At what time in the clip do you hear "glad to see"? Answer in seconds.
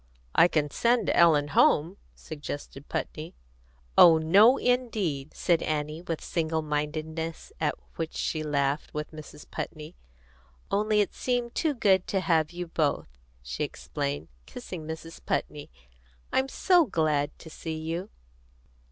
16.87-17.77